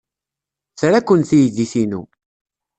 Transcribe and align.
Tra-ken 0.79 1.21
teydit-inu. 1.29 2.01